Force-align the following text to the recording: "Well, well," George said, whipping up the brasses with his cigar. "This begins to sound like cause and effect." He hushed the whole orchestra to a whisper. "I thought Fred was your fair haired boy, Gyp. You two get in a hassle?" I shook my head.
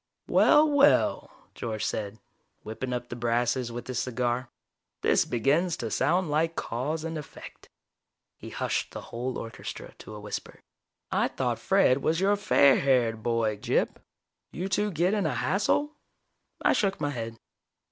"Well, 0.27 0.67
well," 0.67 1.29
George 1.53 1.85
said, 1.85 2.17
whipping 2.63 2.91
up 2.91 3.09
the 3.09 3.15
brasses 3.15 3.71
with 3.71 3.85
his 3.85 3.99
cigar. 3.99 4.49
"This 5.03 5.25
begins 5.25 5.77
to 5.77 5.91
sound 5.91 6.27
like 6.31 6.55
cause 6.55 7.03
and 7.03 7.19
effect." 7.19 7.69
He 8.35 8.49
hushed 8.49 8.93
the 8.93 9.01
whole 9.13 9.37
orchestra 9.37 9.93
to 9.99 10.15
a 10.15 10.19
whisper. 10.19 10.63
"I 11.11 11.27
thought 11.27 11.59
Fred 11.59 12.01
was 12.01 12.19
your 12.19 12.35
fair 12.35 12.77
haired 12.79 13.21
boy, 13.21 13.57
Gyp. 13.57 13.97
You 14.51 14.67
two 14.67 14.89
get 14.89 15.13
in 15.13 15.27
a 15.27 15.35
hassle?" 15.35 15.91
I 16.63 16.73
shook 16.73 16.99
my 16.99 17.11
head. 17.11 17.37